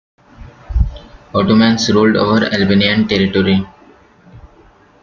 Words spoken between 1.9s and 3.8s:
ruled over Albanian territory.